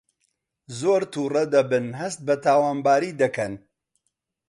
زۆر 0.79 1.01
تووڕە 1.13 1.43
دەبن 1.53 1.85
هەست 2.01 2.19
بە 2.27 2.35
تاوانباری 2.45 3.11
دەکەن 3.21 3.53